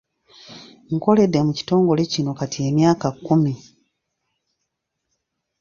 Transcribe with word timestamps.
Nkoledde 0.95 1.39
mu 1.47 1.51
kitongole 1.57 2.01
kino 2.11 2.31
kati 2.39 2.59
emyaka 2.67 3.07
kkumi. 3.15 3.53